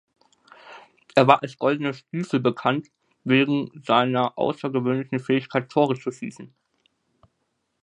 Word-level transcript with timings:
Er 1.13 1.27
war 1.27 1.43
als 1.43 1.59
"Goldene 1.59 1.93
Stiefel" 1.93 2.39
bekannt, 2.39 2.87
wegen 3.23 3.69
seiner 3.85 4.35
außergewöhnlichen 4.35 5.19
Fähigkeit, 5.19 5.69
Tore 5.69 5.93
zu 5.93 6.09
schießen. 6.11 6.51